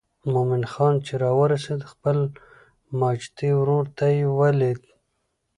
[0.31, 2.17] مومن خان چې راورسېد خپل
[2.99, 4.81] ماجتي ورور یې ولید.